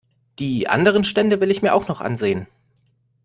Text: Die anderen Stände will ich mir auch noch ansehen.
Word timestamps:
Die 0.39 0.67
anderen 0.67 1.03
Stände 1.03 1.41
will 1.41 1.51
ich 1.51 1.61
mir 1.61 1.75
auch 1.75 1.87
noch 1.87 2.01
ansehen. 2.01 2.47